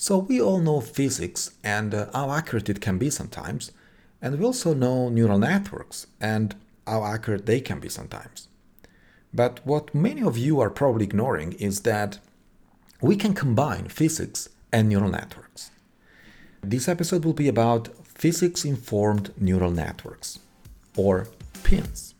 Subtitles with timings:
[0.00, 3.72] So we all know physics and uh, how accurate it can be sometimes,
[4.22, 6.54] and we also know neural networks and
[6.86, 8.46] how accurate they can be sometimes.
[9.34, 12.20] But what many of you are probably ignoring is that
[13.00, 15.72] we can combine physics and neural networks.
[16.62, 20.38] This episode will be about physics informed neural networks,
[20.96, 21.26] or
[21.64, 22.14] PINNs.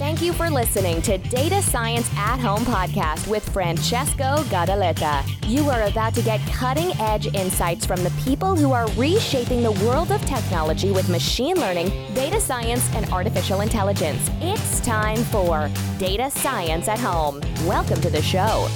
[0.00, 5.22] Thank you for listening to Data Science at Home podcast with Francesco Gadaleta.
[5.46, 9.72] You are about to get cutting edge insights from the people who are reshaping the
[9.84, 14.30] world of technology with machine learning, data science, and artificial intelligence.
[14.40, 17.42] It's time for Data Science at Home.
[17.66, 18.68] Welcome to the show.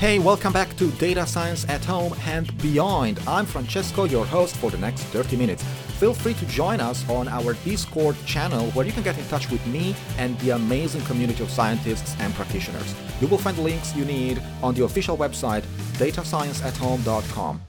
[0.00, 3.20] Hey, welcome back to Data Science at Home and Beyond.
[3.28, 5.64] I'm Francesco, your host for the next 30 minutes.
[6.02, 9.48] Feel free to join us on our Discord channel where you can get in touch
[9.52, 12.92] with me and the amazing community of scientists and practitioners.
[13.20, 15.62] You will find the links you need on the official website,
[16.00, 17.62] datascienceathome.com.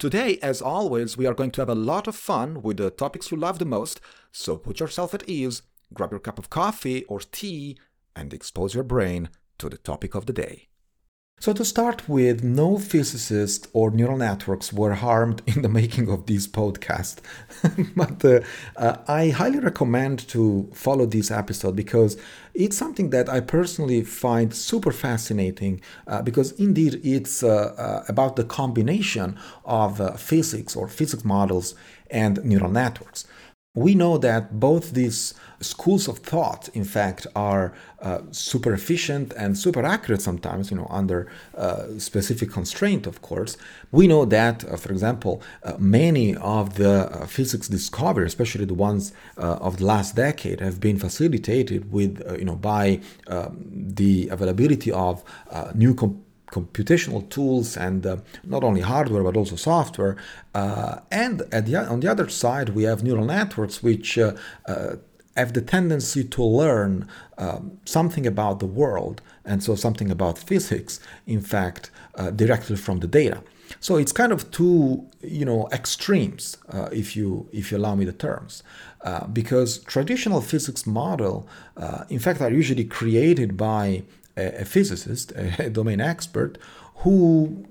[0.00, 3.30] Today, as always, we are going to have a lot of fun with the topics
[3.30, 4.00] you love the most,
[4.32, 5.62] so put yourself at ease,
[5.94, 7.78] grab your cup of coffee or tea,
[8.16, 10.66] and expose your brain to the topic of the day.
[11.38, 16.24] So, to start with, no physicists or neural networks were harmed in the making of
[16.24, 17.18] this podcast.
[17.94, 18.40] but uh,
[18.76, 22.16] uh, I highly recommend to follow this episode because
[22.54, 28.36] it's something that I personally find super fascinating uh, because indeed it's uh, uh, about
[28.36, 31.74] the combination of uh, physics or physics models
[32.10, 33.26] and neural networks
[33.76, 39.56] we know that both these schools of thought, in fact, are uh, super efficient and
[39.56, 43.58] super accurate sometimes, you know, under uh, specific constraint, of course.
[43.92, 48.74] We know that, uh, for example, uh, many of the uh, physics discoveries, especially the
[48.74, 54.28] ones uh, of the last decade, have been facilitated with, you know, by um, the
[54.28, 55.22] availability of
[55.74, 56.25] new comp-
[56.56, 60.16] computational tools and uh, not only hardware but also software.
[60.54, 64.32] Uh, and the, on the other side, we have neural networks which uh,
[64.66, 64.96] uh
[65.42, 70.98] have the tendency to learn um, something about the world and so something about physics,
[71.26, 73.42] in fact, uh, directly from the data.
[73.78, 78.06] So it's kind of two, you know, extremes, uh, if you if you allow me
[78.06, 78.62] the terms,
[79.40, 81.46] because traditional physics model,
[82.08, 84.04] in fact, are usually created by
[84.36, 86.58] a, physicist, a domain expert,
[86.96, 87.66] who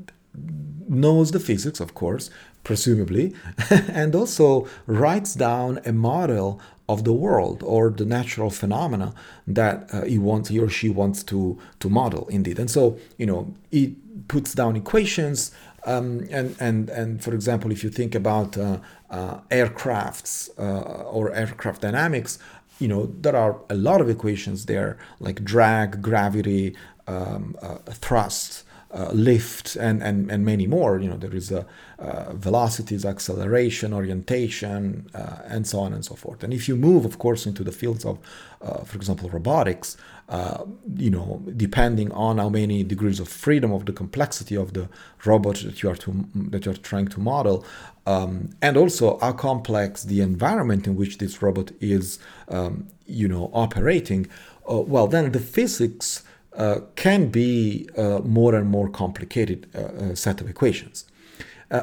[0.87, 2.29] knows the physics, of course,
[2.63, 3.33] presumably,
[3.69, 9.13] and also writes down a model of the world or the natural phenomena
[9.47, 12.59] that uh, he wants he or she wants to to model indeed.
[12.59, 13.95] And so you know he
[14.27, 15.51] puts down equations
[15.85, 21.33] um, and and and for example if you think about uh, uh, aircrafts uh, or
[21.33, 22.37] aircraft dynamics
[22.79, 26.75] you know, there are a lot of equations there, like drag, gravity,
[27.07, 30.99] um, uh, thrust, uh, lift, and, and, and many more.
[30.99, 31.65] You know, there is a,
[31.97, 36.43] uh, velocities, acceleration, orientation, uh, and so on and so forth.
[36.43, 38.19] And if you move, of course, into the fields of,
[38.61, 39.95] uh, for example, robotics,
[40.27, 40.65] uh,
[40.97, 44.89] you know, depending on how many degrees of freedom of the complexity of the
[45.23, 47.65] robot that you are to that you're trying to model,
[48.05, 52.19] um, and also how complex the environment in which this robot is,
[52.49, 54.27] um, you know, operating,
[54.69, 56.23] uh, well, then the physics
[56.57, 61.05] uh, can be uh, more and more complicated uh, set of equations.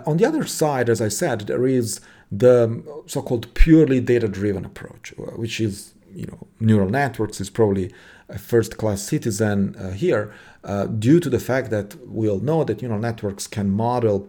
[0.07, 2.01] on the other side, as I said, there is
[2.31, 7.93] the so-called purely data-driven approach, which is, you know, neural networks is probably
[8.29, 10.33] a first-class citizen here
[10.99, 14.29] due to the fact that we all know that neural networks can model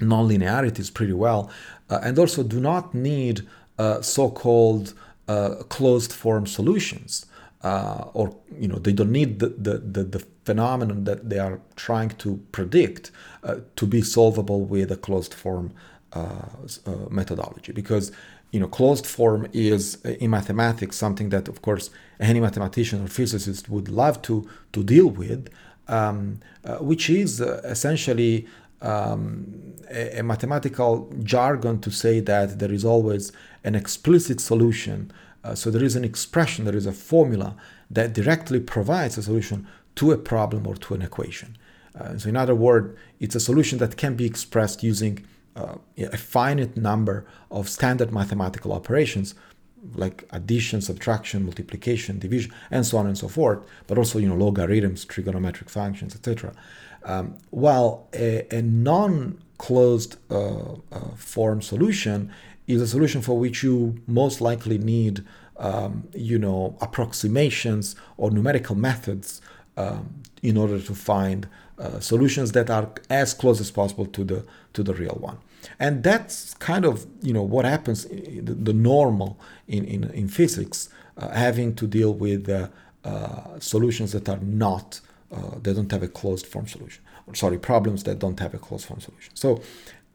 [0.00, 1.50] nonlinearities pretty well,
[1.90, 3.46] uh, and also do not need
[3.78, 4.94] uh, so-called
[5.28, 7.26] uh, closed form solutions
[7.62, 11.60] uh, or you know they don't need the, the, the, the, phenomenon that they are
[11.76, 13.10] trying to predict
[13.42, 15.72] uh, to be solvable with a closed form
[16.14, 16.46] uh,
[16.86, 17.72] uh methodology.
[17.72, 18.12] Because
[18.52, 23.08] you know closed form is uh, in mathematics something that of course any mathematician or
[23.08, 25.50] physicist would love to to deal with
[25.88, 28.46] um, uh, which is essentially
[28.80, 33.32] um, a, a mathematical jargon to say that there is always
[33.64, 35.12] an explicit solution
[35.44, 37.56] uh, so there is an expression, there is a formula
[37.90, 41.56] that directly provides a solution to a problem or to an equation.
[41.98, 45.24] Uh, so in other words, it's a solution that can be expressed using
[45.56, 49.34] uh, a finite number of standard mathematical operations
[49.94, 54.36] like addition, subtraction, multiplication, division, and so on and so forth, but also you know
[54.36, 56.52] logarithms, trigonometric functions, etc.
[57.04, 62.32] Um, while a, a non-closed uh, uh, form solution
[62.68, 65.24] is a solution for which you most likely need,
[65.56, 69.40] um, you know, approximations or numerical methods
[69.76, 71.48] um, in order to find
[71.78, 74.44] uh, solutions that are as close as possible to the
[74.74, 75.38] to the real one.
[75.80, 80.88] And that's kind of you know what happens the, the normal in, in, in physics
[81.16, 82.68] uh, having to deal with uh,
[83.04, 85.00] uh, solutions that are not
[85.30, 87.02] uh, they don't have a closed form solution.
[87.26, 89.34] Or sorry problems that don't have a closed form solution.
[89.34, 89.62] So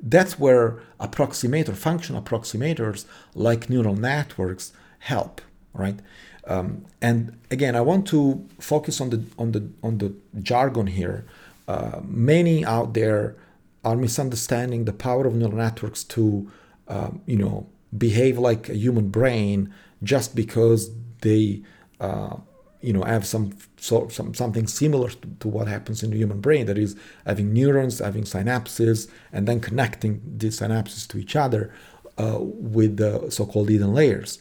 [0.04, 5.42] that's where approximator function approximators like neural networks help
[5.74, 6.00] right?
[6.46, 11.26] Um, and again i want to focus on the on the on the jargon here.
[11.68, 13.38] Uh, many out there
[13.84, 16.50] are misunderstanding the power of neural networks to,
[16.88, 17.68] um, you know,
[17.98, 20.90] behave like a human brain just because
[21.22, 21.62] they,
[22.00, 22.36] uh,
[22.84, 26.42] you know, have some, sort some something similar to, to, what happens in the human
[26.42, 26.66] brain.
[26.66, 26.96] That is,
[27.26, 31.74] having neurons, having synapses, and then connecting these synapses to each other
[32.18, 34.40] uh, with the so-called hidden layers.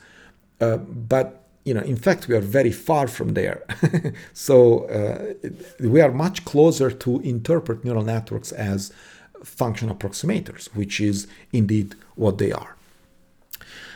[0.61, 3.63] Uh, but you know, in fact, we are very far from there.
[4.33, 5.35] so uh,
[5.79, 8.93] we are much closer to interpret neural networks as
[9.45, 12.77] function approximators, which is indeed what they are.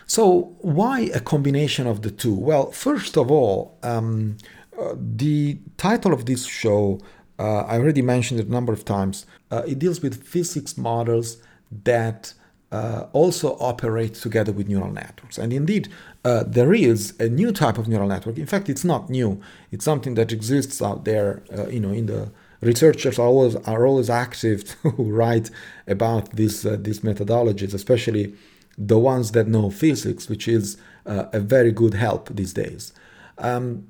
[0.07, 2.35] So, why a combination of the two?
[2.35, 4.37] Well, first of all, um,
[4.79, 7.01] uh, the title of this show,
[7.41, 11.39] uh, I already mentioned it a number of times, uh, it deals with physics models
[11.85, 12.35] that
[12.71, 15.39] uh, also operate together with neural networks.
[15.39, 15.89] And indeed,
[16.25, 18.39] uh, there is a new type of neural network.
[18.39, 19.41] In fact, it's not new.
[19.73, 22.31] It's something that exists out there, uh, you know, in the
[22.61, 25.51] researchers are always are always active to write
[25.89, 28.35] about these these methodologies, especially
[28.79, 30.77] the ones that know physics, which is
[31.07, 32.93] uh, a very good help these days.
[33.39, 33.89] Um,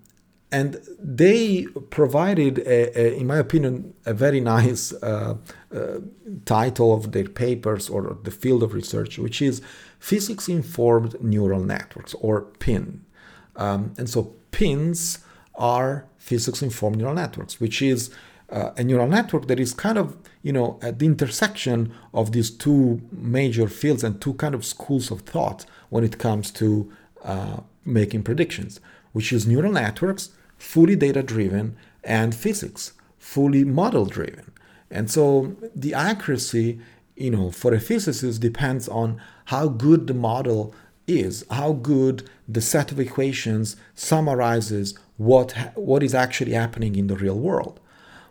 [0.53, 5.37] and they provided, a, a, in my opinion, a very nice uh,
[5.75, 5.99] uh,
[6.45, 9.61] title of their papers or the field of research, which is
[9.99, 13.05] Physics Informed Neural Networks, or PINN.
[13.57, 15.19] Um, and so PINNs
[15.57, 18.11] are physics informed neural networks, which is
[18.51, 22.51] uh, a neural network that is kind of you know at the intersection of these
[22.51, 26.91] two major fields and two kind of schools of thought when it comes to
[27.25, 28.81] uh, making predictions
[29.13, 34.53] which is neural networks fully data driven and physics fully model driven
[34.91, 36.79] and so the accuracy
[37.17, 40.73] you know for a physicist depends on how good the model
[41.09, 47.17] is how good the set of equations summarizes what what is actually happening in the
[47.17, 47.81] real world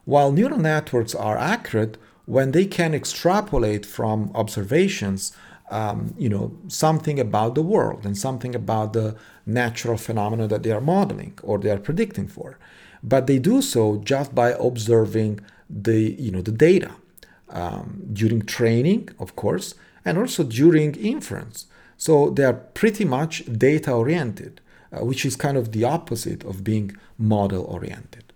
[0.05, 5.35] while neural networks are accurate when they can extrapolate from observations,
[5.69, 9.15] um, you know, something about the world and something about the
[9.45, 12.57] natural phenomena that they are modeling or they are predicting for.
[13.03, 16.91] But they do so just by observing the, you know, the data
[17.49, 21.67] um, during training, of course, and also during inference.
[21.97, 24.61] So they are pretty much data oriented,
[24.91, 28.33] uh, which is kind of the opposite of being model oriented.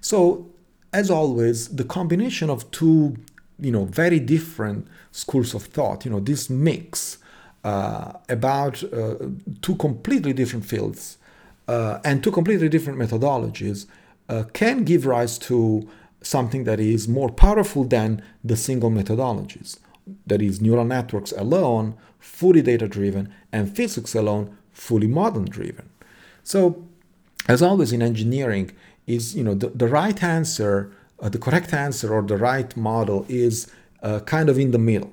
[0.00, 0.50] So
[0.92, 3.16] as always, the combination of two,
[3.58, 7.18] you know, very different schools of thought, you know, this mix
[7.64, 9.16] uh, about uh,
[9.60, 11.18] two completely different fields
[11.66, 13.86] uh, and two completely different methodologies
[14.28, 15.88] uh, can give rise to
[16.22, 19.78] something that is more powerful than the single methodologies.
[20.26, 25.90] That is, neural networks alone, fully data driven, and physics alone, fully model driven.
[26.42, 26.84] So,
[27.46, 28.72] as always in engineering,
[29.08, 33.26] is you know the, the right answer uh, the correct answer or the right model
[33.28, 33.66] is
[34.02, 35.12] uh, kind of in the middle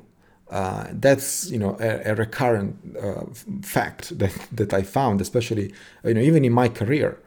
[0.49, 3.25] uh, that's you know a, a recurrent uh,
[3.61, 5.73] fact that, that I found, especially
[6.03, 7.19] you know even in my career.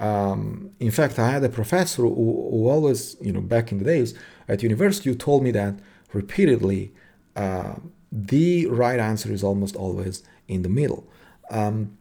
[0.00, 3.84] Um, in fact, I had a professor who, who, always you know back in the
[3.84, 4.14] days
[4.48, 5.74] at university who told me that
[6.12, 6.92] repeatedly
[7.36, 7.74] uh,
[8.10, 11.06] the right answer is almost always in the middle.
[11.50, 11.96] Um,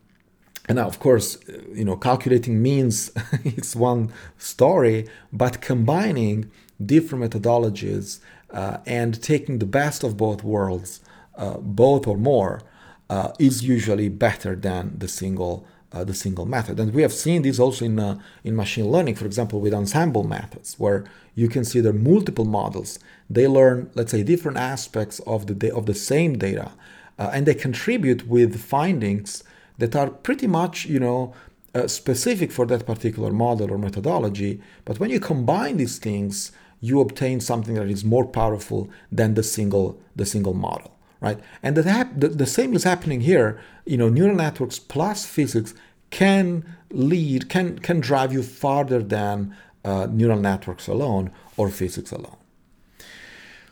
[0.67, 1.37] and now, of course,
[1.73, 3.11] you know, calculating means
[3.43, 6.51] it's one story, but combining
[6.83, 8.19] different methodologies
[8.51, 11.01] uh, and taking the best of both worlds,
[11.35, 12.61] uh, both or more,
[13.09, 16.79] uh, is usually better than the single uh, the single method.
[16.79, 20.23] And we have seen this also in uh, in machine learning, for example, with ensemble
[20.23, 21.03] methods, where
[21.35, 22.99] you consider multiple models.
[23.29, 26.71] They learn, let's say, different aspects of the of the same data,
[27.19, 29.43] uh, and they contribute with findings
[29.81, 31.33] that are pretty much, you know,
[31.73, 34.61] uh, specific for that particular model or methodology.
[34.85, 39.43] But when you combine these things, you obtain something that is more powerful than the
[39.43, 41.39] single the single model, right?
[41.63, 43.59] And that the, the same is happening here.
[43.85, 45.73] You know, neural networks plus physics
[46.09, 52.38] can lead can can drive you farther than uh, neural networks alone or physics alone.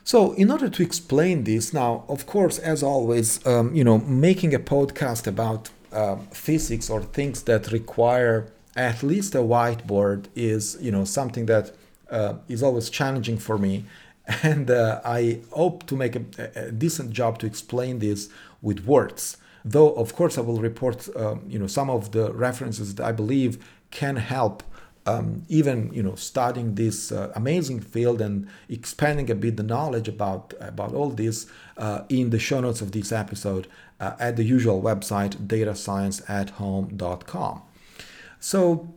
[0.02, 4.54] So, in order to explain this, now, of course, as always, um, you know, making
[4.54, 10.90] a podcast about uh, physics or things that require at least a whiteboard is you
[10.90, 11.72] know something that
[12.10, 13.84] uh, is always challenging for me.
[14.44, 16.22] And uh, I hope to make a,
[16.54, 18.28] a, decent job to explain this
[18.62, 19.38] with words.
[19.64, 23.10] Though, of course, I will report um, you know, some of the references that I
[23.10, 23.58] believe
[23.90, 24.62] can help
[25.10, 30.08] um, even you know studying this uh, amazing field and expanding a bit the knowledge
[30.08, 33.66] about about all this uh, in the show notes of this episode
[34.00, 37.62] uh, at the usual website datascienceathome.com
[38.38, 38.94] so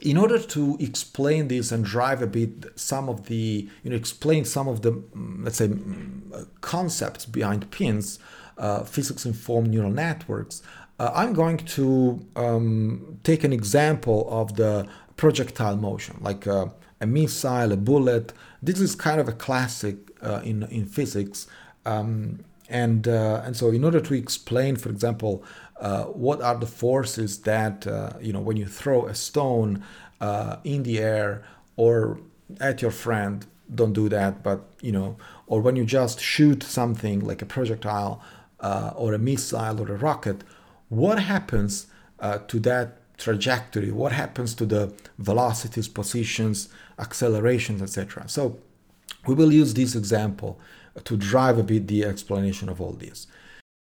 [0.00, 4.44] in order to explain this and drive a bit some of the you know explain
[4.44, 8.18] some of the mm, let's say mm, concepts behind PINNs
[8.58, 10.62] uh, physics informed neural networks
[10.98, 14.86] uh, i'm going to um, take an example of the
[15.20, 18.32] projectile motion like a, a, missile a bullet.
[18.62, 21.46] This is kind of a classic uh, in in physics.
[21.84, 25.44] Um, and uh, and so in order to explain for example
[25.80, 29.82] uh, what are the forces that uh, you know when you throw a stone
[30.20, 31.42] uh, in the air
[31.76, 32.18] or
[32.60, 37.18] at your friend don't do that but you know or when you just shoot something
[37.20, 38.22] like a projectile
[38.60, 40.44] uh, or a missile or a rocket
[40.88, 41.86] what happens
[42.46, 48.58] to that trajectory what happens to the velocities positions accelerations etc so
[49.26, 50.58] we will use this example
[51.04, 53.26] to drive a bit the explanation of all this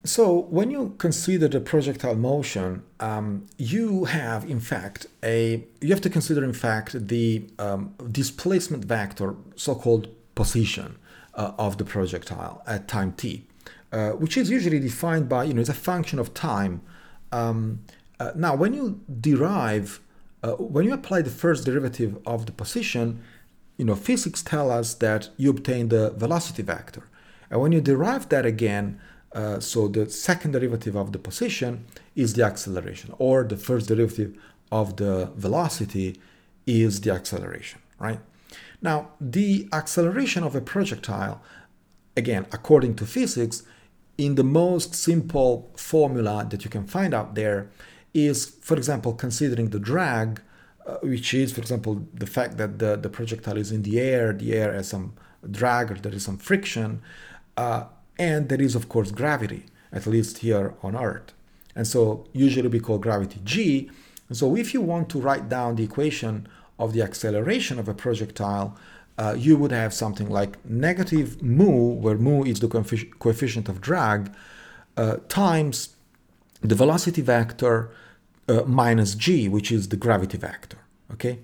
[0.06, 6.00] so, when you consider the projectile motion, um, you have, in fact, a you have
[6.02, 10.98] to consider, in fact, the um, displacement vector, so-called position
[11.34, 13.46] uh, of the projectile at time t,
[13.90, 16.82] uh, which is usually defined by you know it's a function of time.
[17.32, 17.80] Um,
[18.18, 20.00] uh, now, when you derive,
[20.42, 23.22] uh, when you apply the first derivative of the position,
[23.76, 27.08] you know physics tell us that you obtain the velocity vector,
[27.50, 28.98] and when you derive that again
[29.32, 34.34] uh, so the second derivative of the position is the acceleration, or the first derivative
[34.72, 36.18] of the velocity
[36.66, 38.20] is the acceleration, right?
[38.80, 41.42] Now, the acceleration of a projectile,
[42.16, 43.62] again, according to physics,
[44.16, 47.68] in the most simple formula that you can find out there
[48.16, 50.40] is, for example, considering the drag,
[50.86, 54.32] uh, which is, for example, the fact that the, the projectile is in the air,
[54.32, 55.12] the air has some
[55.50, 57.02] drag or there is some friction.
[57.56, 57.84] Uh,
[58.18, 61.32] and there is, of course, gravity, at least here on Earth.
[61.74, 63.90] And so usually we call gravity g.
[64.28, 67.94] And so if you want to write down the equation of the acceleration of a
[67.94, 68.76] projectile,
[69.18, 72.68] uh, you would have something like negative mu, where mu is the
[73.18, 74.32] coefficient of drag,
[74.96, 75.95] uh, times
[76.60, 77.90] the velocity vector
[78.48, 80.78] uh, minus g, which is the gravity vector.
[81.12, 81.38] Okay,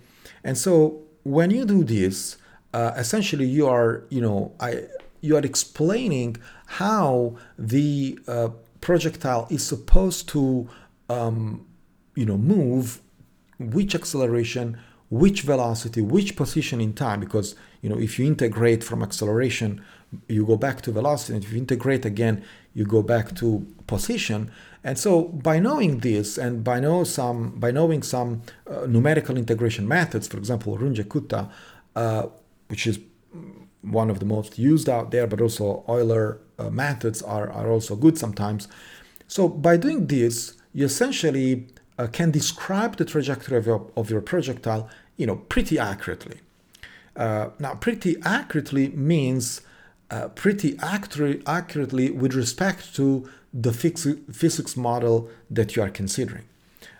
[0.45, 2.37] and so when you do this,
[2.75, 4.85] uh, essentially you are, you know, I
[5.21, 8.49] you are explaining how the uh,
[8.81, 10.69] projectile is supposed to
[11.09, 11.67] um,
[12.15, 13.01] you know move
[13.59, 14.79] which acceleration
[15.11, 19.83] which velocity which position in time because you know if you integrate from acceleration
[20.29, 24.51] you go back to velocity and if you integrate again you go back to position
[24.85, 29.87] and so by knowing this and by know some by knowing some uh, numerical integration
[29.87, 31.51] methods for example runge-kutta
[31.97, 32.27] uh,
[32.69, 32.99] which is
[33.83, 37.97] one of the most used out there, but also Euler uh, methods are, are also
[37.97, 38.69] good sometimes.
[39.27, 41.67] So by doing this, you essentially
[41.99, 46.41] uh, can describe the trajectory of your, of your projectile, you know, pretty accurately.
[47.15, 49.61] Uh, now, pretty accurately means
[50.11, 56.45] uh, pretty accurate, accurately with respect to the physics model that you are considering,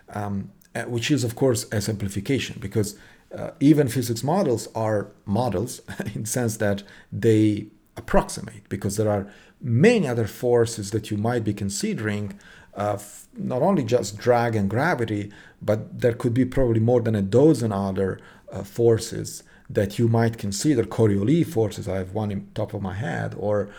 [0.09, 2.95] um, uh, which is, of course, a simplification because
[3.35, 5.81] uh, even physics models are models
[6.13, 7.67] in the sense that they
[7.97, 9.27] approximate because there are
[9.61, 12.37] many other forces that you might be considering
[12.75, 12.97] uh,
[13.37, 15.31] not only just drag and gravity
[15.61, 18.19] but there could be probably more than a dozen other
[18.51, 20.83] uh, forces that you might consider.
[20.83, 23.69] Coriolis forces i have one in top of my head or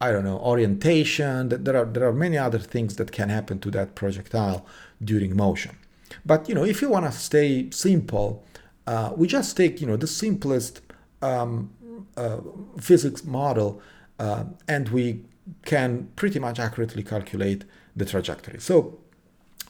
[0.00, 3.70] i don't know orientation there are there are many other things that can happen to
[3.70, 4.64] that projectile
[5.02, 5.76] during motion
[6.24, 8.44] but you know if you want to stay simple
[8.86, 10.80] uh, we just take you know the simplest
[11.20, 11.70] um,
[12.16, 12.38] uh,
[12.80, 13.82] physics model
[14.18, 15.20] uh, and we
[15.64, 17.64] can pretty much accurately calculate
[17.96, 18.60] the trajectory.
[18.60, 18.98] So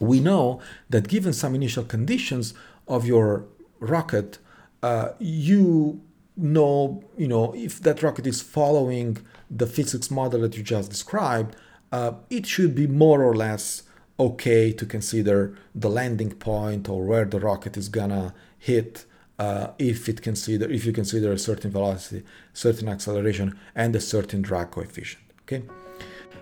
[0.00, 2.54] we know that given some initial conditions
[2.86, 3.44] of your
[3.80, 4.38] rocket,
[4.82, 6.00] uh, you
[6.36, 9.18] know you know if that rocket is following
[9.50, 11.56] the physics model that you just described,
[11.92, 13.82] uh, it should be more or less
[14.20, 19.04] okay to consider the landing point or where the rocket is gonna hit
[19.38, 24.42] uh, if it consider if you consider a certain velocity, certain acceleration, and a certain
[24.42, 25.22] drag coefficient.
[25.42, 25.62] Okay.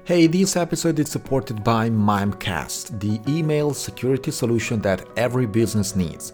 [0.04, 6.32] Hey, this episode is supported by Mimecast, the email security solution that every business needs.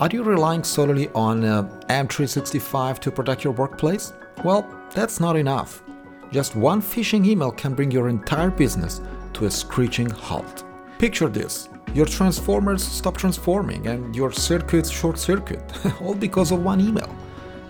[0.00, 4.12] Are you relying solely on uh, M365 to protect your workplace?
[4.44, 5.82] Well, that's not enough.
[6.30, 9.00] Just one phishing email can bring your entire business
[9.32, 10.64] to a screeching halt.
[10.98, 15.62] Picture this your transformers stop transforming and your circuits short circuit,
[16.02, 17.08] all because of one email.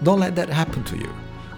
[0.02, 1.08] Don't let that happen to you.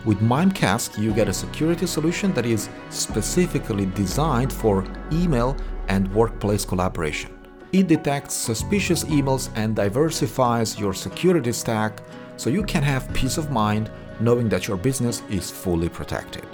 [0.04, 5.56] With Mimecast, you get a security solution that is specifically designed for email
[5.88, 7.30] and workplace collaboration.
[7.72, 12.02] It detects suspicious emails and diversifies your security stack
[12.36, 13.90] so you can have peace of mind
[14.20, 16.46] knowing that your business is fully protected.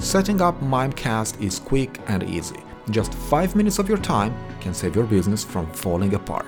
[0.00, 2.56] Setting up Mimecast is quick and easy.
[2.88, 6.46] Just 5 minutes of your time can save your business from falling apart.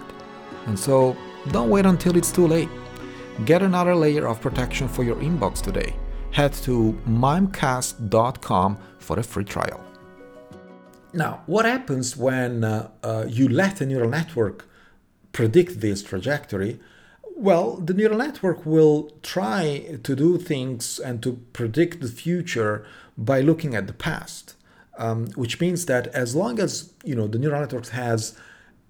[0.67, 1.15] And so,
[1.51, 2.71] don't wait until it's too late.
[3.45, 5.95] Get another layer of protection for your inbox today.
[6.31, 9.85] Head to mimecast.com for a free trial.
[11.13, 14.67] Now, what happens when uh, uh, you let a neural network
[15.33, 16.81] predict this trajectory?
[17.37, 22.87] Well, the neural network will try to do things and to predict the future
[23.17, 24.55] by looking at the past,
[24.99, 28.39] um, which means that as long as you know the neural network has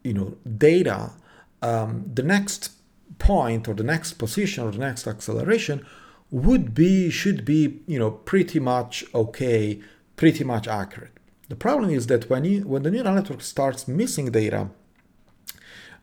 [0.02, 1.12] you know data,
[1.62, 2.72] um, the next
[3.18, 5.86] point or the next position or the next acceleration
[6.30, 9.80] would be should be you know pretty much okay,
[10.16, 11.12] pretty much accurate.
[11.48, 14.70] The problem is that when you when the neural network starts missing data,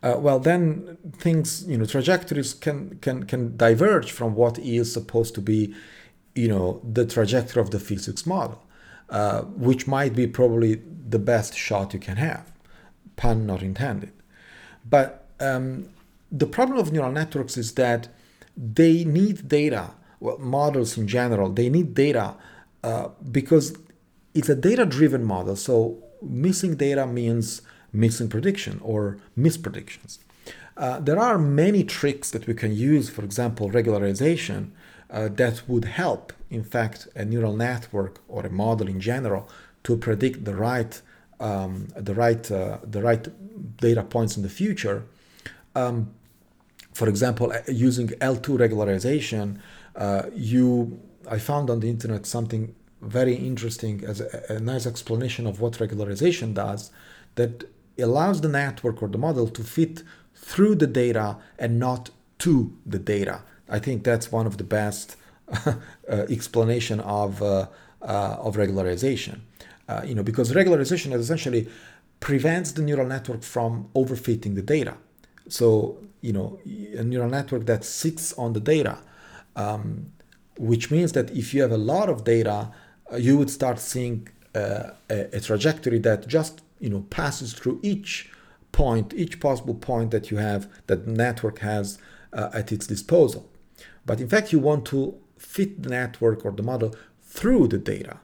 [0.03, 5.35] uh, well then things you know trajectories can can can diverge from what is supposed
[5.35, 5.73] to be
[6.35, 8.63] you know the trajectory of the physics model,
[9.09, 12.51] uh, which might be probably the best shot you can have,
[13.15, 14.13] pun not intended.
[14.87, 15.89] But um,
[16.31, 18.09] the problem of neural networks is that
[18.55, 19.91] they need data.
[20.19, 22.35] Well, models in general they need data
[22.83, 23.77] uh, because
[24.33, 25.55] it's a data-driven model.
[25.55, 30.19] So missing data means missing prediction or mispredictions.
[30.77, 34.71] Uh, there are many tricks that we can use, for example, regularization,
[35.09, 39.49] uh, that would help, in fact, a neural network or a model in general
[39.83, 41.01] to predict the right,
[41.39, 43.27] um, the right, uh, the right
[43.77, 45.03] data points in the future.
[45.75, 46.13] Um,
[46.93, 49.57] for example, uh, using L2 regularization,
[49.95, 50.99] uh, you
[51.29, 55.73] I found on the internet something very interesting as a, a nice explanation of what
[55.73, 56.91] regularization does
[57.35, 57.69] that
[58.01, 60.03] allows the network or the model to fit
[60.35, 62.09] through the data and not
[62.39, 63.41] to the data.
[63.69, 65.15] I think that's one of the best
[65.65, 65.73] uh,
[66.07, 67.67] explanation of uh,
[68.01, 69.39] uh, of regularization.
[69.87, 71.67] Uh, you know, because regularization essentially
[72.19, 74.95] prevents the neural network from overfitting the data.
[75.47, 76.59] So you know,
[76.97, 78.97] a neural network that sits on the data,
[79.55, 80.11] um,
[80.57, 82.71] which means that if you have a lot of data,
[83.11, 87.79] uh, you would start seeing uh, a, a trajectory that just you know passes through
[87.81, 88.31] each
[88.71, 91.97] point, each possible point that you have that network has
[92.33, 93.49] uh, at its disposal.
[94.05, 98.17] But in fact, you want to fit the network or the model through the data,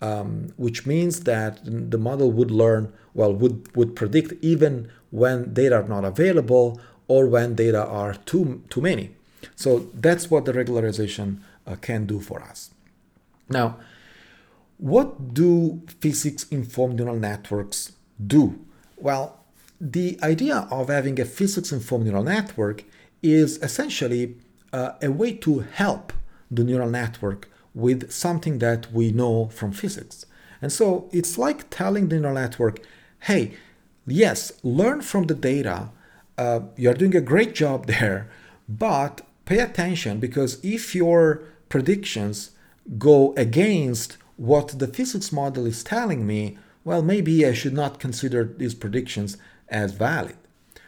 [0.00, 5.76] um, which means that the model would learn, well, would, would predict even when data
[5.76, 9.14] are not available or when data are too, too many.
[9.56, 12.70] So that's what the regularization uh, can do for us.
[13.48, 13.78] Now,
[14.82, 17.92] what do physics informed neural networks
[18.26, 18.58] do?
[18.96, 19.38] Well,
[19.80, 22.82] the idea of having a physics informed neural network
[23.22, 24.38] is essentially
[24.72, 26.12] uh, a way to help
[26.50, 30.26] the neural network with something that we know from physics.
[30.60, 32.80] And so it's like telling the neural network,
[33.20, 33.54] hey,
[34.04, 35.90] yes, learn from the data.
[36.36, 38.28] Uh, you're doing a great job there,
[38.68, 42.50] but pay attention because if your predictions
[42.98, 48.42] go against what the physics model is telling me, well, maybe I should not consider
[48.42, 49.36] these predictions
[49.68, 50.36] as valid.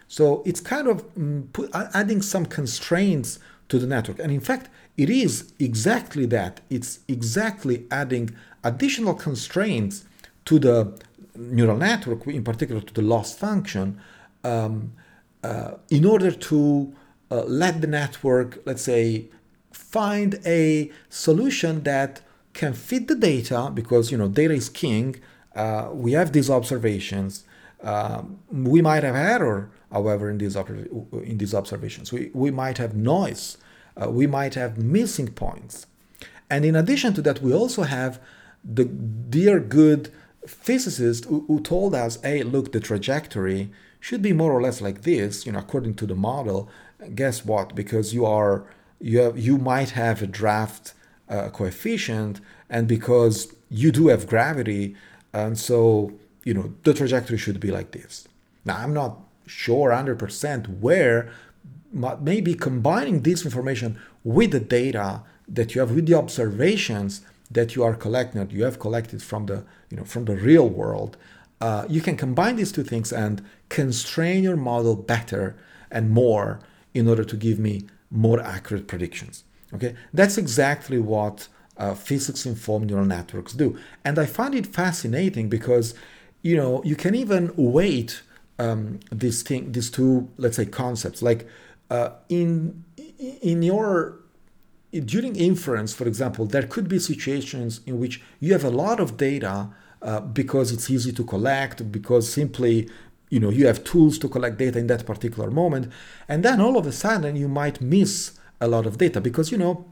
[0.08, 3.38] So it's kind of um, adding some constraints
[3.68, 4.18] to the network.
[4.18, 6.62] And in fact, it is exactly that.
[6.68, 10.04] It's exactly adding additional constraints
[10.46, 11.00] to the
[11.36, 14.00] neural network, in particular to the loss function,
[14.42, 14.94] um,
[15.44, 16.92] uh, in order to
[17.30, 19.26] uh, let the network, let's say,
[19.70, 22.20] find a solution that
[22.54, 25.16] can fit the data because you know data is king.
[25.54, 27.44] Uh, we have these observations.
[27.82, 32.12] Um, we might have error, however, in these in these observations.
[32.12, 33.58] We we might have noise.
[34.00, 35.86] Uh, we might have missing points,
[36.48, 38.20] and in addition to that, we also have
[38.64, 40.10] the dear good
[40.46, 45.02] physicist who, who told us, "Hey, look, the trajectory should be more or less like
[45.02, 46.68] this, you know, according to the model."
[47.14, 47.74] Guess what?
[47.74, 48.64] Because you are
[49.00, 50.94] you have you might have a draft
[51.28, 54.94] uh, coefficient and because you do have gravity
[55.32, 56.12] and so
[56.44, 58.28] you know the trajectory should be like this.
[58.64, 61.30] Now i'm not sure 100% where
[61.92, 67.76] but maybe combining this information with the data that you have with the observations that
[67.76, 71.16] you are collecting that you have collected from the you know from the real world
[71.60, 75.56] uh, you can combine these two things and constrain your model better
[75.90, 76.60] and more
[76.94, 79.94] in order to give me more accurate predictions okay?
[80.12, 83.78] That's exactly what uh, physics informed neural networks do.
[84.04, 85.94] And i find it fascinating because
[86.42, 88.22] you know you can even weight
[88.58, 91.22] um, these thing these two let's say concepts.
[91.22, 91.48] Like
[91.90, 92.84] uh, in
[93.18, 94.20] in your
[94.92, 99.16] during inference, for example, there could be situations in which you have a lot of
[99.16, 99.70] data
[100.02, 102.88] uh, because it's easy to collect, because simply
[103.30, 105.90] you know you have tools to collect data in that particular moment,
[106.28, 109.58] and then all of a sudden you might miss a lot of data because you
[109.58, 109.84] know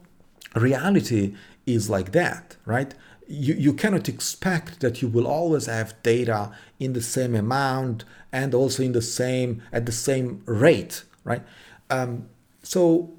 [0.54, 1.34] reality
[1.66, 2.94] is like that, right?
[3.28, 8.54] You, you cannot expect that you will always have data in the same amount and
[8.54, 11.42] also in the same at the same rate, right?
[11.90, 12.28] Um,
[12.62, 13.12] so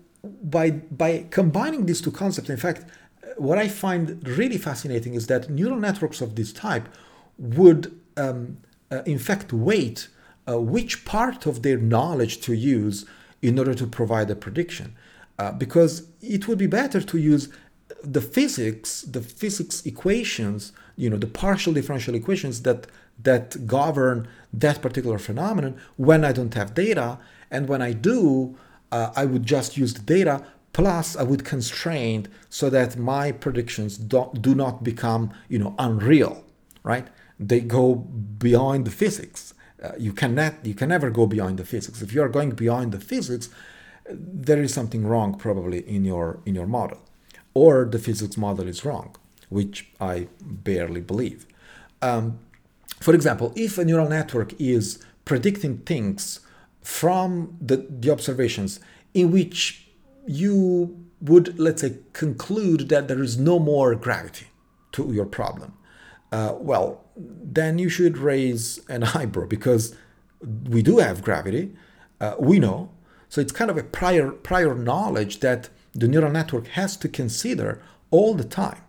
[0.44, 2.86] by by combining these two concepts, in fact,
[3.38, 6.88] what I find really fascinating is that neural networks of this type
[7.38, 8.58] would, um,
[8.92, 10.08] uh, in fact, weight
[10.48, 13.06] uh, which part of their knowledge to use
[13.42, 14.96] in order to provide a prediction,
[15.40, 17.50] uh, because it would be better to use
[18.04, 22.88] the physics, the physics equations, you know, the partial differential equations that
[23.22, 27.20] that govern that particular phenomenon when I don't have data,
[27.52, 28.58] and when I do,
[28.92, 30.44] uh, I would just use the data
[30.74, 36.44] plus I would constrain so that my predictions do, do not become you know unreal,
[36.84, 37.08] right?
[37.40, 39.54] They go beyond the physics.
[39.82, 42.02] Uh, you cannot you can never go beyond the physics.
[42.02, 43.50] If you are going beyond the physics,
[44.10, 47.00] there is something wrong probably in your in your model,
[47.54, 49.16] or the physics model is wrong,
[49.50, 51.46] which I barely believe.
[52.02, 52.40] Um,
[53.00, 56.40] for example, if a neural network is predicting things
[56.82, 58.80] from the, the observations
[59.14, 59.88] in which
[60.26, 64.48] you would, let's say, conclude that there is no more gravity
[64.92, 65.74] to your problem,
[66.32, 69.96] uh, well, then you should raise an eyebrow because
[70.70, 71.74] we do have gravity,
[72.20, 72.90] uh, we know.
[73.34, 77.82] So it's kind of a prior prior knowledge that the neural network has to consider
[78.12, 78.84] all the time.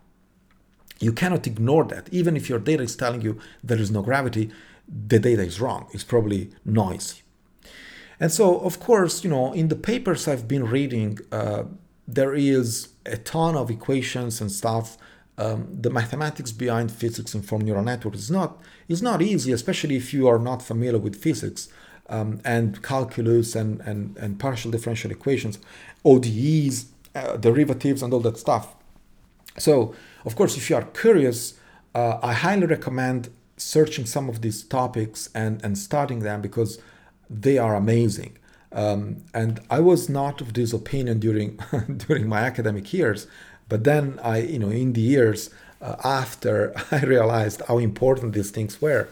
[1.01, 2.11] You cannot ignore that.
[2.13, 4.51] Even if your data is telling you there is no gravity,
[4.87, 5.89] the data is wrong.
[5.95, 7.23] It's probably noisy.
[8.21, 11.63] And so, of course, you know, in the papers I've been reading, uh,
[12.07, 14.99] there is a ton of equations and stuff.
[15.39, 20.13] Um, the mathematics behind physics informed neural networks is not is not easy, especially if
[20.13, 21.69] you are not familiar with physics
[22.09, 25.59] um, and calculus and, and and partial differential equations,
[26.05, 28.75] ODEs, uh, derivatives, and all that stuff.
[29.59, 31.55] So, of course, if you are curious,
[31.95, 36.79] uh, I highly recommend searching some of these topics and and studying them because
[37.31, 38.37] they are amazing.
[38.73, 41.59] Um, and I was not of this opinion during
[41.97, 43.27] during my academic years,
[43.69, 48.51] but then I, you know, in the years uh, after, I realized how important these
[48.51, 49.09] things were.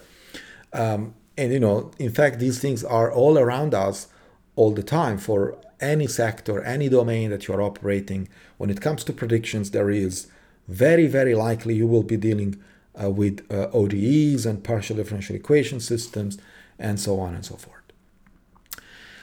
[0.73, 4.09] Um, and you know, in fact, these things are all around us
[4.57, 8.29] all the time for any sector, any domain that you are operating.
[8.59, 10.29] When it comes to predictions, there is
[10.69, 12.63] very, very likely you will be dealing
[13.03, 16.39] uh, with uh, ODEs and partial differential equation systems,
[16.79, 17.79] and so on and so forth.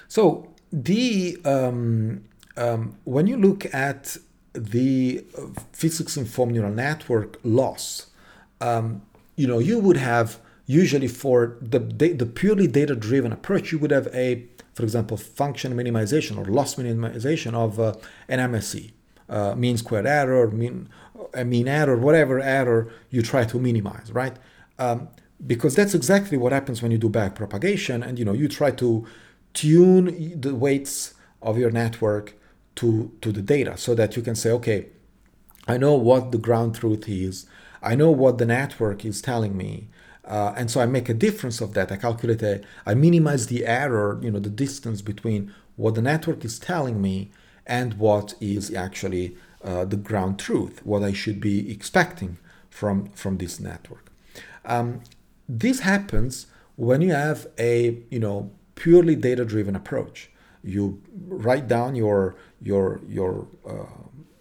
[0.07, 2.23] So the um,
[2.57, 4.17] um, when you look at
[4.53, 5.23] the
[5.71, 8.07] physics informed neural network loss,
[8.59, 9.03] um,
[9.35, 13.89] you know you would have usually for the the purely data driven approach, you would
[13.89, 17.93] have a for example function minimization or loss minimization of uh,
[18.27, 18.91] an MSE,
[19.27, 20.87] uh, mean squared error, mean
[21.33, 24.37] a mean error, whatever error you try to minimize, right?
[24.77, 25.09] Um,
[25.47, 28.69] because that's exactly what happens when you do back propagation, and you know you try
[28.71, 29.07] to
[29.53, 32.35] tune the weights of your network
[32.75, 34.85] to, to the data so that you can say, okay,
[35.67, 37.47] I know what the ground truth is.
[37.81, 39.87] I know what the network is telling me.
[40.29, 41.91] Uh, and so I make a difference of that.
[41.91, 46.45] I calculate a, I minimize the error, you know, the distance between what the network
[46.45, 47.31] is telling me
[47.65, 52.37] and what is actually uh, the ground truth, what I should be expecting
[52.69, 54.11] from, from this network.
[54.65, 55.01] Um,
[55.47, 60.29] this happens when you have a, you know, purely data driven approach.
[60.63, 63.85] You write down your your your uh,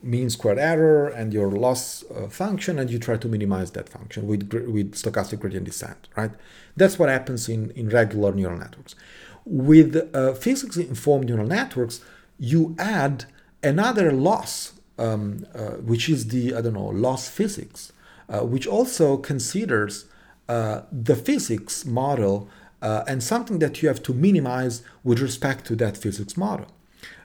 [0.02, 4.26] mean squared error and your loss uh, function, and you try to minimize that function
[4.26, 6.08] with with stochastic gradient descent.
[6.16, 6.30] Right?
[6.76, 8.94] That's what happens in in regular neural networks.
[9.44, 12.00] With uh, physics informed neural networks,
[12.38, 13.24] you add
[13.62, 17.92] another loss, um, uh, which is the I don't know loss physics,
[18.28, 20.06] uh, which also considers
[20.48, 22.48] uh, the physics model
[22.80, 26.66] uh, and something that you have to minimize with respect to that physics model.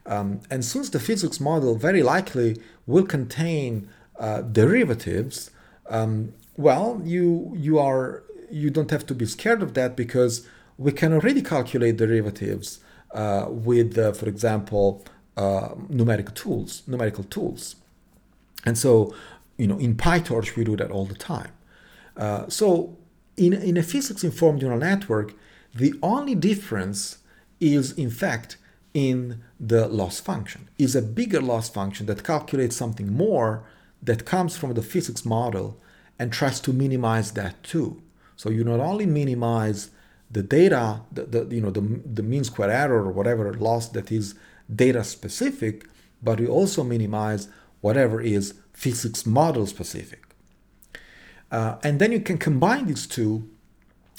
[0.06, 3.90] Um, and since the physics model very likely will contain
[4.20, 5.52] uh, derivatives,
[5.90, 10.92] um, well, you you are you don't have to be scared of that because we
[10.92, 12.80] can already calculate derivatives
[13.14, 15.04] uh, with, uh, for example,
[15.38, 17.76] uh, numerical tools, numerical tools.
[18.66, 19.14] And so,
[19.58, 21.52] you know, in PyTorch we do that all the time.
[22.16, 22.98] Uh, so,
[23.38, 25.34] in in a physics-informed neural network,
[25.74, 27.18] the only difference
[27.60, 28.58] is, in fact,
[28.94, 30.68] in the loss function.
[30.78, 33.64] Is a bigger loss function that calculates something more
[34.02, 35.80] that comes from the physics model
[36.20, 38.02] and tries to minimize that too.
[38.36, 39.90] So you not only minimize
[40.30, 44.12] the data, the, the you know the, the mean square error or whatever loss that
[44.12, 44.36] is
[44.74, 45.86] data specific,
[46.22, 47.48] but you also minimize
[47.82, 50.24] whatever is physics model specific.
[51.52, 53.48] Uh, and then you can combine these two,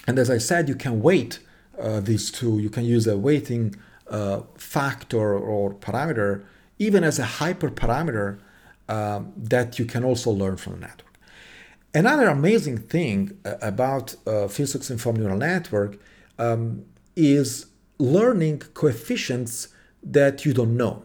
[0.07, 1.41] and as I said, you can weight
[1.81, 2.59] uh, these two.
[2.59, 3.75] You can use a weighting
[4.09, 6.45] uh, factor or parameter,
[6.79, 8.39] even as a hyperparameter
[8.89, 11.19] um, that you can also learn from the network.
[11.95, 15.97] Another amazing thing uh, about uh, physics informed neural network
[16.39, 17.67] um, is
[17.99, 19.69] learning coefficients
[20.03, 21.05] that you don't know.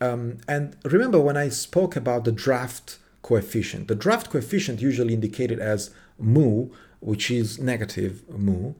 [0.00, 5.58] Um, and remember when I spoke about the draft coefficient, the draft coefficient usually indicated
[5.58, 8.74] as mu, which is negative mu,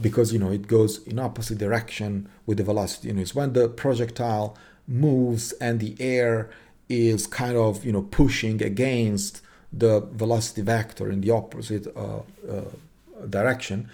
[0.00, 3.08] because you know it goes in opposite direction with the velocity.
[3.08, 6.50] You know, it's when the projectile moves and the air
[6.88, 9.40] is kind of you know pushing against
[9.72, 12.62] the velocity vector in the opposite uh, uh,
[13.28, 13.88] direction.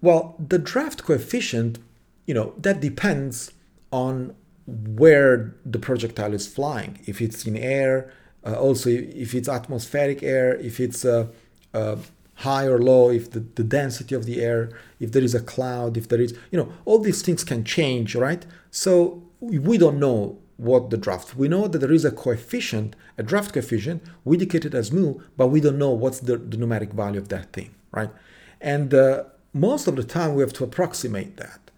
[0.00, 1.78] Well, the draft coefficient,
[2.26, 3.52] you know, that depends
[3.92, 4.34] on
[4.66, 6.98] where the projectile is flying.
[7.06, 8.12] If it's in air,
[8.44, 11.28] uh, also if it's atmospheric air, if it's uh,
[11.74, 11.96] uh,
[12.42, 15.96] high or low, if the, the density of the air, if there is a cloud,
[15.96, 18.44] if there is, you know, all these things can change, right?
[18.70, 21.34] So we don't know what the draft.
[21.36, 25.20] We know that there is a coefficient, a draft coefficient, we indicate it as mu,
[25.36, 28.10] but we don't know what's the, the numeric value of that thing, right?
[28.60, 31.70] And uh, most of the time we have to approximate that,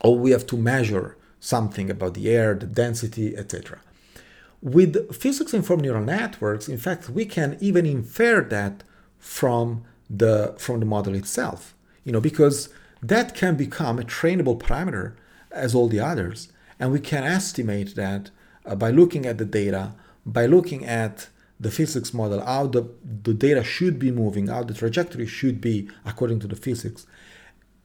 [0.00, 3.80] or we have to measure something about the air, the density, etc.
[4.60, 8.84] With physics-informed neural networks, in fact, we can even infer that
[9.18, 12.68] from the from the model itself, you know, because
[13.02, 15.14] that can become a trainable parameter
[15.50, 16.48] as all the others
[16.82, 18.30] and we can estimate that
[18.66, 19.92] uh, by looking at the data,
[20.26, 21.28] by looking at
[21.60, 22.90] the physics model, how the,
[23.22, 27.06] the data should be moving, how the trajectory should be according to the physics.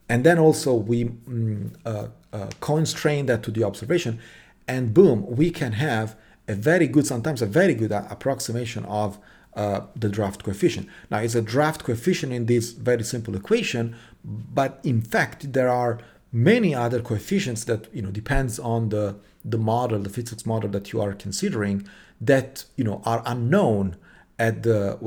[0.10, 4.20] And then also we mm, uh, uh, constrain that to the observation,
[4.68, 6.16] and boom, we can have
[6.48, 9.20] a very good, sometimes a very good approximation of
[9.58, 10.88] uh, the draft coefficient.
[11.10, 16.00] Now, it's a draft coefficient in this very simple equation, but in fact, there are
[16.32, 20.92] many other coefficients that you know depends on the the model the physics model that
[20.92, 21.88] you are considering
[22.20, 23.96] that you know are unknown
[24.38, 24.98] at the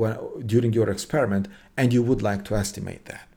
[0.45, 3.27] during your experiment and you would like to estimate that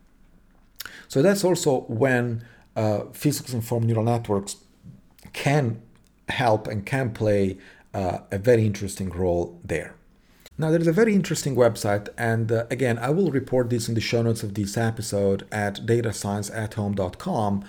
[1.09, 2.43] so that's also when
[2.75, 4.57] uh, physics informed neural networks
[5.35, 5.81] can
[6.29, 7.59] help and can play
[7.93, 9.95] uh, a very interesting role there
[10.57, 13.95] now, there is a very interesting website, and uh, again, I will report this in
[13.95, 17.65] the show notes of this episode at datascienceathome.com,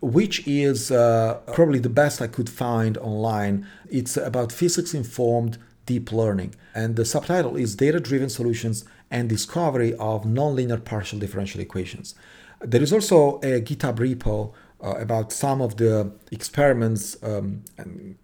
[0.00, 3.66] which is uh, probably the best I could find online.
[3.90, 9.92] It's about physics informed deep learning, and the subtitle is Data Driven Solutions and Discovery
[9.96, 12.14] of Nonlinear Partial Differential Equations.
[12.62, 17.64] There is also a GitHub repo uh, about some of the experiments um,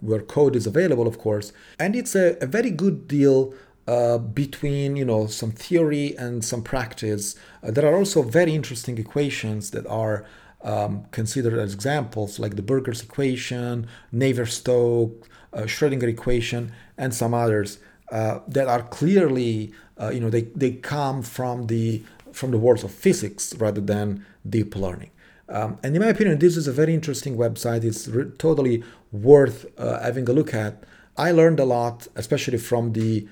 [0.01, 3.53] where code is available, of course, and it's a, a very good deal
[3.87, 7.37] uh, between you know some theory and some practice.
[7.63, 10.25] Uh, there are also very interesting equations that are
[10.63, 17.79] um, considered as examples, like the Burgers equation, Navier-Stokes, uh, Schrödinger equation, and some others
[18.11, 22.85] uh, that are clearly uh, you know they, they come from the from the world
[22.85, 25.11] of physics rather than deep learning.
[25.49, 27.85] Um, and in my opinion, this is a very interesting website.
[27.85, 30.83] It's re- totally worth having a look at.
[31.17, 33.27] I learned a lot, especially from the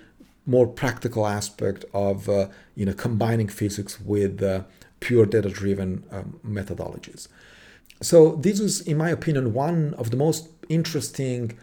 [0.46, 4.62] more practical aspect of uh, you know combining physics with uh,
[5.00, 7.28] pure data-driven um, methodologies.
[8.00, 11.58] So this is, in my opinion, one of the most interesting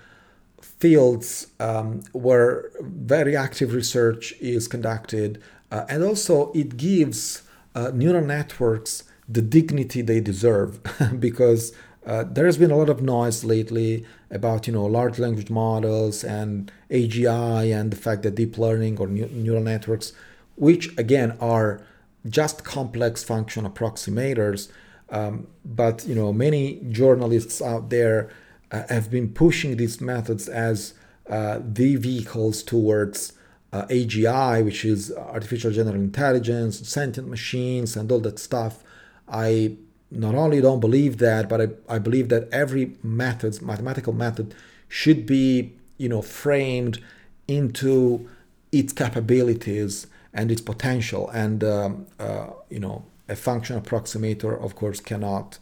[0.62, 5.41] fields um, where very active research is conducted,
[5.72, 7.44] uh, and also it gives
[7.76, 10.80] uh, neural networks the dignity they deserve
[11.20, 11.74] because
[12.06, 16.24] uh, there has been a lot of noise lately about you know large language models
[16.24, 20.14] and AGI and the fact that deep learning or neural networks,
[20.56, 21.82] which again are
[22.28, 24.72] just complex function approximators,
[25.10, 28.32] um, but you know many journalists out there
[28.72, 30.94] uh, have been pushing these methods as
[31.30, 33.34] uh, the vehicles towards
[33.74, 38.84] uh, AGI, which is artificial general intelligence, sentient machines, and all that stuff.
[39.28, 39.78] I
[40.12, 44.54] not only don't believe that, but I, I believe that every method, mathematical method,
[44.88, 47.00] should be you know framed
[47.47, 48.30] into
[48.71, 51.30] its capabilities and its potential.
[51.30, 55.58] And um, uh, you know, a function approximator, of course, cannot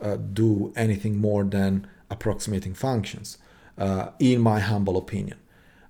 [0.00, 3.38] uh, do anything more than approximating functions,
[3.78, 5.38] uh, in my humble opinion.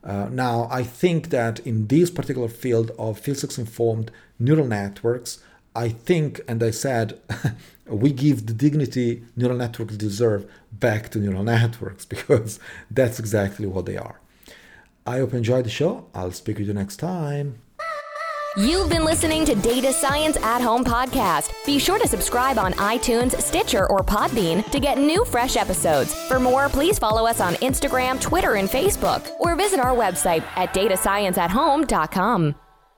[0.02, 5.42] Uh, now, I think that in this particular field of physics informed neural networks,
[5.74, 7.20] I think, and I said,
[7.86, 12.60] we give the dignity neural networks deserve back to neural networks because
[12.90, 14.20] that's exactly what they are.
[15.06, 16.06] I hope you enjoyed the show.
[16.14, 17.60] I'll speak with you next time.
[18.56, 21.52] You've been listening to Data Science at Home podcast.
[21.66, 26.14] Be sure to subscribe on iTunes, Stitcher, or Podbean to get new fresh episodes.
[26.28, 30.72] For more, please follow us on Instagram, Twitter, and Facebook, or visit our website at
[30.72, 32.54] datascienceathome.com.